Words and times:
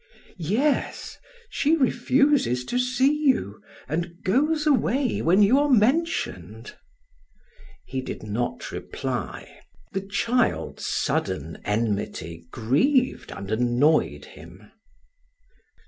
"Yes. 0.39 1.19
She 1.51 1.75
refuses 1.75 2.65
to 2.65 2.79
see 2.79 3.11
you 3.13 3.61
and 3.87 4.23
goes 4.23 4.65
away 4.65 5.21
when 5.21 5.43
you 5.43 5.59
are 5.59 5.69
mentioned." 5.69 6.75
He 7.85 8.01
did 8.01 8.23
not 8.23 8.71
reply. 8.71 9.59
The 9.91 10.01
child's 10.01 10.87
sudden 10.87 11.61
enmity 11.65 12.47
grieved 12.49 13.31
and 13.31 13.51
annoyed 13.51 14.25
him. 14.25 14.71